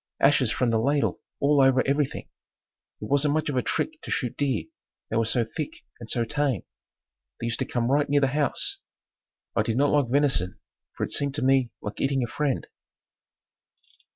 [0.19, 2.27] Ashes from the ladle all over everything.
[2.99, 4.63] It wasn't much of a trick to shoot deer,
[5.11, 6.63] they were so thick and so tame.
[7.39, 8.79] They used to come right near the house.
[9.55, 10.59] I did not like venison
[10.97, 12.65] for it seemed to me like eating a friend.